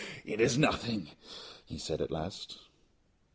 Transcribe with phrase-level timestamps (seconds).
[0.25, 1.09] "It is nothing,"
[1.67, 2.57] he said, at last.